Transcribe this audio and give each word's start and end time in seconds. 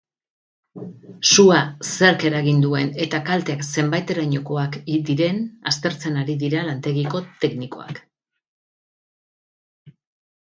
Sua 1.33 1.57
zerk 1.89 2.23
eragin 2.29 2.63
duen 2.63 2.89
eta 3.05 3.19
kalteak 3.27 3.61
zenbaterainokoak 3.81 4.79
diren 5.11 5.43
aztertzen 5.73 6.17
ari 6.23 6.37
dira 6.45 6.65
lantegiko 6.71 7.23
teknikoak. 7.45 8.01